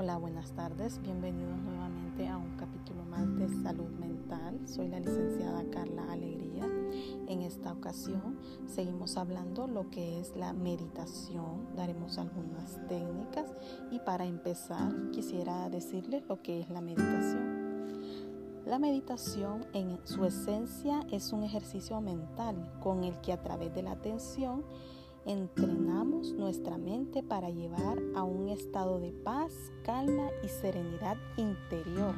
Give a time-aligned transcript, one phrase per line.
[0.00, 1.02] Hola, buenas tardes.
[1.02, 4.60] Bienvenidos nuevamente a un capítulo más de salud mental.
[4.64, 6.68] Soy la licenciada Carla Alegría.
[7.26, 11.74] En esta ocasión seguimos hablando lo que es la meditación.
[11.74, 13.52] Daremos algunas técnicas
[13.90, 17.58] y para empezar quisiera decirles lo que es la meditación.
[18.66, 23.82] La meditación en su esencia es un ejercicio mental con el que a través de
[23.82, 24.62] la atención
[25.28, 29.52] entrenamos nuestra mente para llevar a un estado de paz,
[29.84, 32.14] calma y serenidad interior.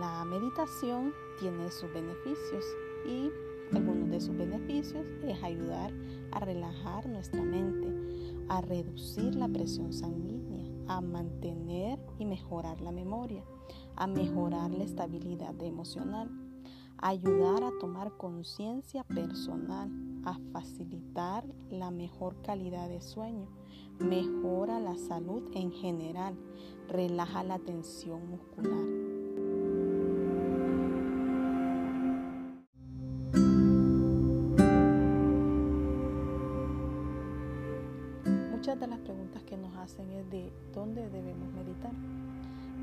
[0.00, 2.64] La meditación tiene sus beneficios
[3.06, 3.30] y
[3.72, 5.92] algunos de sus beneficios es ayudar
[6.32, 13.44] a relajar nuestra mente, a reducir la presión sanguínea, a mantener y mejorar la memoria,
[13.94, 16.28] a mejorar la estabilidad emocional
[16.98, 19.90] ayudar a tomar conciencia personal,
[20.24, 23.46] a facilitar la mejor calidad de sueño,
[23.98, 26.34] mejora la salud en general,
[26.88, 29.04] relaja la tensión muscular.
[38.50, 41.92] Muchas de las preguntas que nos hacen es de dónde debemos meditar.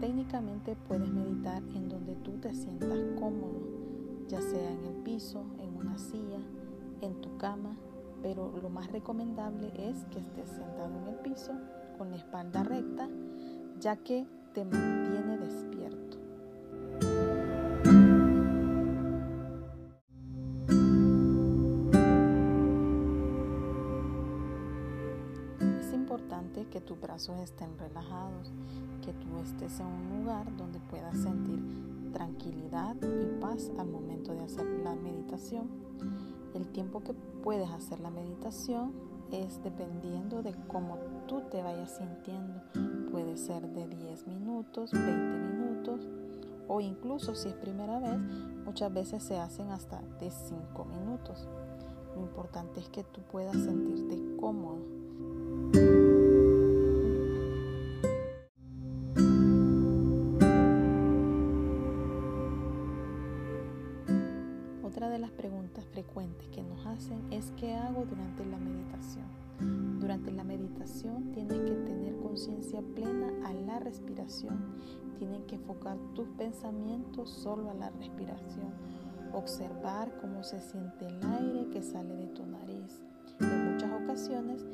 [0.00, 3.60] Técnicamente puedes meditar en donde tú te sientas cómodo,
[4.28, 6.40] ya sea en el piso, en una silla,
[7.00, 7.76] en tu cama,
[8.22, 11.52] pero lo más recomendable es que estés sentado en el piso
[11.96, 13.08] con la espalda recta,
[13.80, 16.18] ya que te mantiene despierto.
[25.80, 28.52] Es importante que tus brazos estén relajados,
[29.04, 31.60] que tú estés en un lugar donde puedas sentir
[32.12, 35.68] tranquilidad y paz al momento de hacer la meditación.
[36.54, 38.92] El tiempo que puedes hacer la meditación
[39.30, 42.62] es dependiendo de cómo tú te vayas sintiendo.
[43.10, 46.08] Puede ser de 10 minutos, 20 minutos
[46.68, 48.18] o incluso si es primera vez,
[48.64, 51.48] muchas veces se hacen hasta de 5 minutos.
[52.14, 54.78] Lo importante es que tú puedas sentirte cómodo
[65.18, 69.26] las preguntas frecuentes que nos hacen es ¿qué hago durante la meditación?
[69.98, 74.76] Durante la meditación tienes que tener conciencia plena a la respiración.
[75.18, 78.72] Tienes que enfocar tus pensamientos solo a la respiración.
[79.32, 83.02] Observar cómo se siente el aire que sale de tu nariz.
[83.40, 84.64] En muchas ocasiones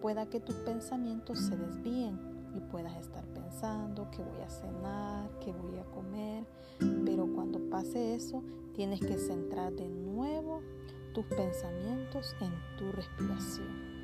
[0.00, 5.52] pueda que tus pensamientos se desvíen y puedas estar pensando que voy a cenar, que
[5.52, 6.44] voy a comer,
[7.04, 8.42] pero cuando pase eso
[8.74, 10.62] tienes que centrar de nuevo
[11.12, 13.98] tus pensamientos en tu respiración.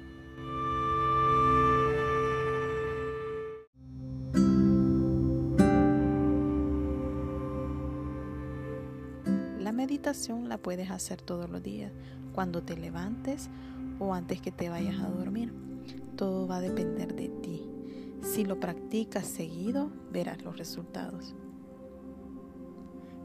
[9.61, 11.93] La meditación la puedes hacer todos los días,
[12.35, 13.49] cuando te levantes
[13.99, 15.53] o antes que te vayas a dormir.
[16.17, 17.74] Todo va a depender de ti.
[18.25, 21.35] Si lo practicas seguido, verás los resultados.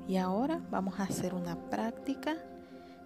[0.10, 2.36] Y ahora vamos a hacer una práctica.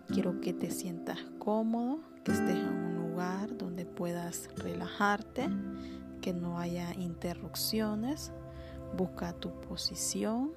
[0.07, 5.47] Quiero que te sientas cómodo, que estés en un lugar donde puedas relajarte,
[6.19, 8.31] que no haya interrupciones.
[8.97, 10.53] Busca tu posición,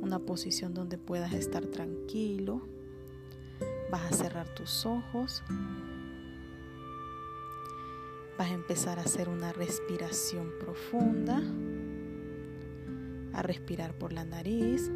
[0.00, 2.66] una posición donde puedas estar tranquilo.
[3.92, 5.42] Vas a cerrar tus ojos
[8.38, 11.42] Vas a empezar a hacer una respiración profunda,
[13.32, 14.90] a respirar por la nariz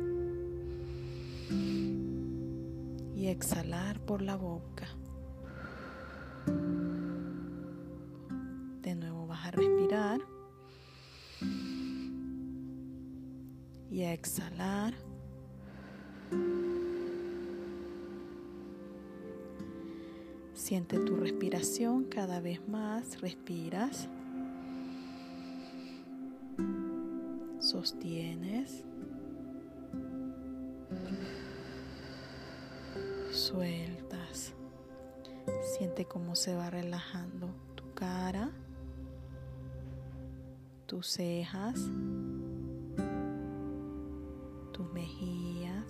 [3.16, 4.88] y exhalar por la boca.
[8.82, 10.20] De nuevo vas a respirar
[13.90, 14.59] y exhalar.
[20.60, 23.22] Siente tu respiración cada vez más.
[23.22, 24.10] Respiras.
[27.58, 28.84] Sostienes.
[33.32, 34.52] Sueltas.
[35.62, 38.50] Siente cómo se va relajando tu cara,
[40.84, 41.88] tus cejas,
[44.72, 45.86] tus mejillas,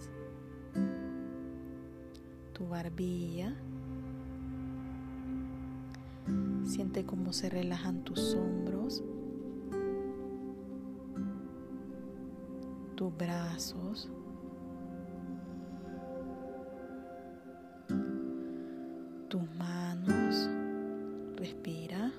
[2.53, 3.53] tu barbilla.
[6.65, 9.03] Siente cómo se relajan tus hombros,
[12.95, 14.09] tus brazos,
[19.29, 20.49] tus manos.
[21.37, 22.13] Respira.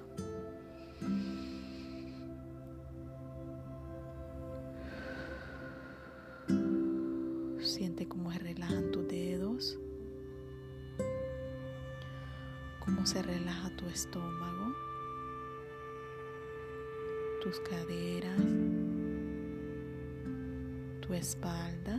[13.12, 14.74] Se relaja tu estómago,
[17.44, 18.40] tus caderas,
[21.02, 21.98] tu espalda,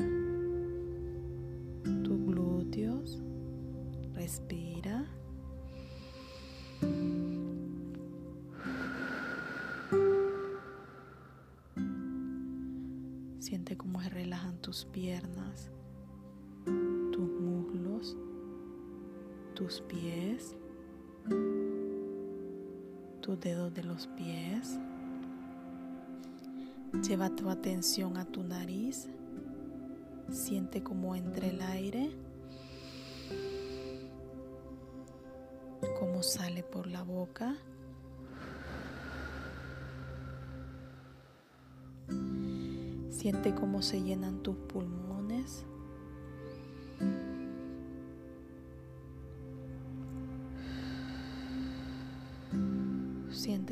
[2.02, 3.22] tus glúteos.
[4.14, 5.04] Respira.
[13.38, 15.70] Siente cómo se relajan tus piernas,
[16.64, 18.16] tus muslos,
[19.54, 20.56] tus pies,
[23.20, 24.78] tus dedos de los pies.
[27.06, 29.08] Lleva tu atención a tu nariz.
[30.30, 32.10] Siente cómo entra el aire,
[35.98, 37.56] cómo sale por la boca.
[43.10, 45.64] Siente cómo se llenan tus pulmones.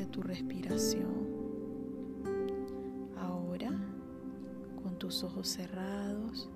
[0.00, 1.28] Siente tu respiración.
[3.18, 3.70] Ahora,
[4.82, 6.48] con tus ojos cerrados,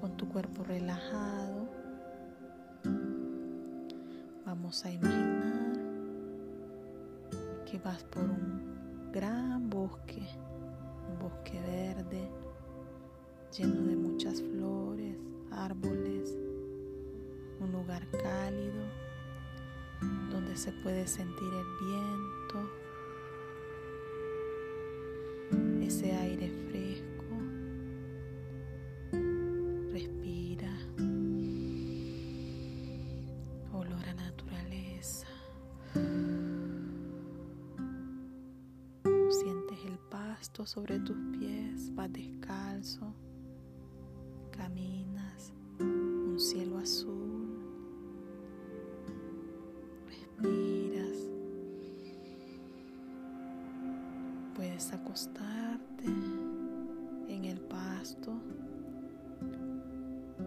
[0.00, 1.68] con tu cuerpo relajado,
[4.44, 5.72] vamos a imaginar
[7.64, 10.26] que vas por un gran bosque
[11.20, 12.28] bosque verde
[13.56, 15.16] lleno de muchas flores,
[15.52, 16.36] árboles,
[17.60, 19.11] un lugar cálido
[20.56, 22.70] se puede sentir el viento,
[25.82, 27.34] ese aire fresco.
[29.92, 30.72] Respira.
[33.72, 35.26] Olor a naturaleza.
[40.66, 43.12] sobre tus pies, vas descalzo,
[44.50, 47.41] caminas, un cielo azul,
[54.54, 56.06] puedes acostarte
[57.28, 58.32] en el pasto,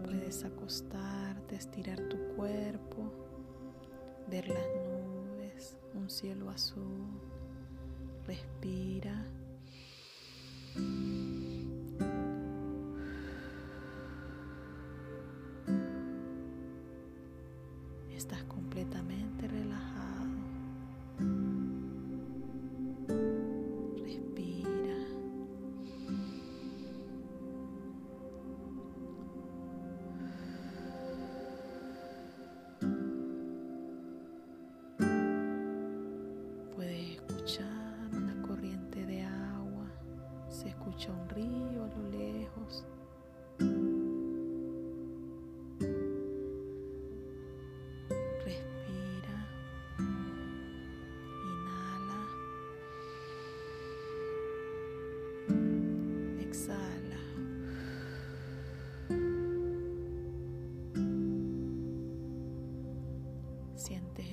[0.04, 3.12] puedes acostarte, estirar tu cuerpo,
[4.30, 7.06] ver las nubes, un cielo azul,
[8.26, 9.24] respira.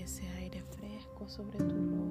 [0.04, 2.03] Ese aire fresco sobre tu rostro.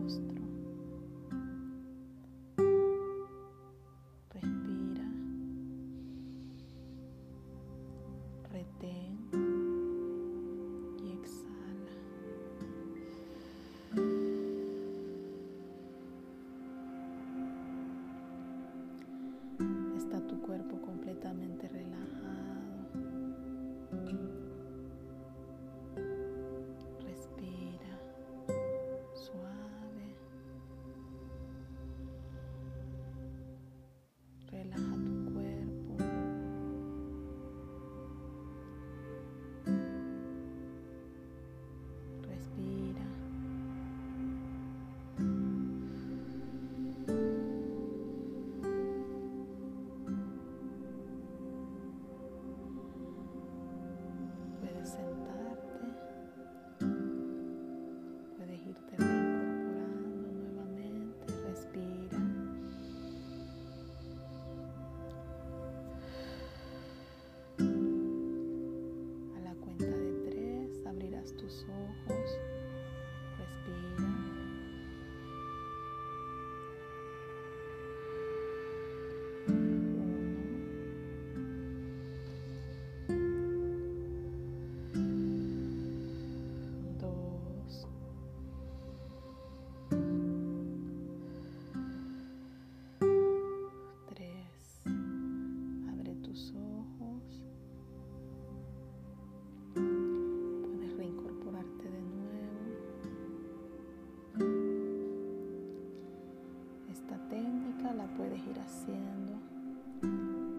[107.02, 109.38] esta técnica la puedes ir haciendo,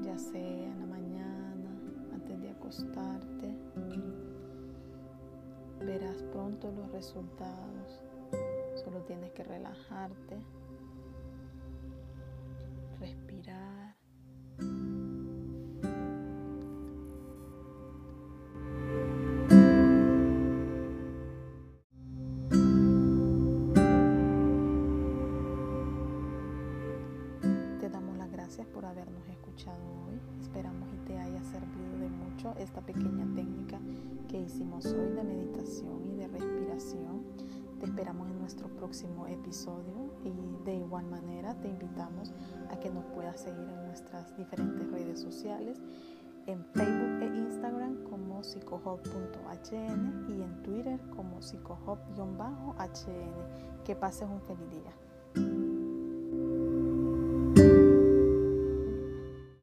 [0.02, 1.70] ya sea en la mañana,
[2.14, 3.56] antes de acostarte.
[5.80, 8.04] Verás pronto los resultados.
[8.84, 10.38] Solo tienes que relajarte
[29.54, 30.20] escuchado hoy.
[30.42, 33.80] Esperamos y te haya servido de mucho esta pequeña técnica
[34.28, 37.24] que hicimos hoy de meditación y de respiración.
[37.80, 42.34] Te esperamos en nuestro próximo episodio y de igual manera te invitamos
[42.72, 45.80] a que nos puedas seguir en nuestras diferentes redes sociales,
[46.48, 52.24] en Facebook e Instagram como psicohub.hn y en Twitter como psicohub-hn.
[53.84, 55.13] Que pases un feliz día.